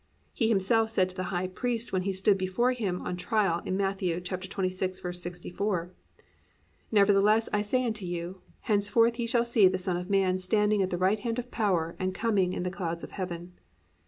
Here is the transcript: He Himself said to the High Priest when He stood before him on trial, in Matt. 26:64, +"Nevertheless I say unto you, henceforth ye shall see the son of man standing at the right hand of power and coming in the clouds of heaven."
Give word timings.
He 0.33 0.47
Himself 0.49 0.89
said 0.89 1.09
to 1.09 1.15
the 1.15 1.25
High 1.29 1.45
Priest 1.45 1.93
when 1.93 2.01
He 2.01 2.11
stood 2.11 2.35
before 2.35 2.71
him 2.71 3.03
on 3.03 3.15
trial, 3.17 3.61
in 3.65 3.77
Matt. 3.77 3.99
26:64, 3.99 5.91
+"Nevertheless 6.91 7.47
I 7.53 7.61
say 7.61 7.85
unto 7.85 8.05
you, 8.07 8.41
henceforth 8.61 9.19
ye 9.19 9.27
shall 9.27 9.45
see 9.45 9.67
the 9.67 9.77
son 9.77 9.97
of 9.97 10.09
man 10.09 10.39
standing 10.39 10.81
at 10.81 10.89
the 10.89 10.97
right 10.97 11.19
hand 11.19 11.37
of 11.37 11.51
power 11.51 11.95
and 11.99 12.15
coming 12.15 12.53
in 12.53 12.63
the 12.63 12.71
clouds 12.71 13.03
of 13.03 13.11
heaven." 13.11 13.53